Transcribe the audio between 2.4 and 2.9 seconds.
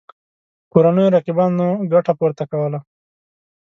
کوله.